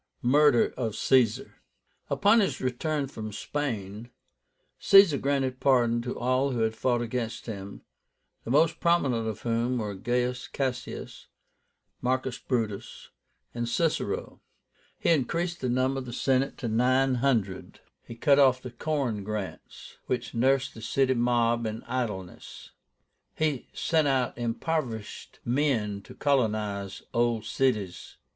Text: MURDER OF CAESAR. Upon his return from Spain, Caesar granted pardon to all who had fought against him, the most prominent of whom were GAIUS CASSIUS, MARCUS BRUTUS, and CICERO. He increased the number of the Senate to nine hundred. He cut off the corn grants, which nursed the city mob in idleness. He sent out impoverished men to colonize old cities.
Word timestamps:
MURDER 0.23 0.73
OF 0.77 0.93
CAESAR. 0.95 1.61
Upon 2.09 2.39
his 2.39 2.59
return 2.59 3.05
from 3.05 3.31
Spain, 3.31 4.09
Caesar 4.79 5.19
granted 5.19 5.59
pardon 5.59 6.01
to 6.01 6.17
all 6.17 6.53
who 6.53 6.61
had 6.61 6.75
fought 6.75 7.03
against 7.03 7.45
him, 7.45 7.83
the 8.43 8.49
most 8.49 8.79
prominent 8.79 9.27
of 9.27 9.41
whom 9.43 9.77
were 9.77 9.93
GAIUS 9.93 10.47
CASSIUS, 10.51 11.27
MARCUS 12.01 12.39
BRUTUS, 12.39 13.11
and 13.53 13.69
CICERO. 13.69 14.41
He 14.97 15.11
increased 15.11 15.61
the 15.61 15.69
number 15.69 15.99
of 15.99 16.05
the 16.07 16.13
Senate 16.13 16.57
to 16.57 16.67
nine 16.67 17.13
hundred. 17.21 17.79
He 18.03 18.15
cut 18.15 18.39
off 18.39 18.59
the 18.59 18.71
corn 18.71 19.23
grants, 19.23 19.99
which 20.07 20.33
nursed 20.33 20.73
the 20.73 20.81
city 20.81 21.13
mob 21.13 21.67
in 21.67 21.83
idleness. 21.83 22.71
He 23.35 23.67
sent 23.71 24.07
out 24.07 24.35
impoverished 24.35 25.41
men 25.45 26.01
to 26.01 26.15
colonize 26.15 27.03
old 27.13 27.45
cities. 27.45 28.17